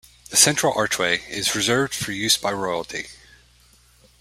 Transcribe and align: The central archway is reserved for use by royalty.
The 0.31 0.35
central 0.35 0.73
archway 0.75 1.19
is 1.29 1.53
reserved 1.53 1.93
for 1.93 2.11
use 2.11 2.35
by 2.35 2.51
royalty. 2.53 3.09